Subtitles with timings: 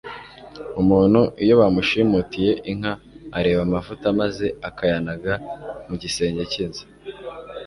[0.81, 2.93] Umuntu iyo bamushimutiye inka
[3.37, 5.33] areba amavuta maze akayanaga
[5.87, 6.85] mu gisenge cy’inzu,